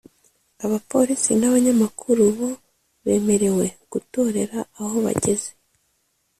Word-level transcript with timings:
abapolisi 0.65 1.31
n’abanyamakuru 1.37 2.23
bo 2.37 2.49
bemerewe 3.05 3.65
gutorera 3.91 4.59
aho 4.81 4.97
bageze 5.05 5.49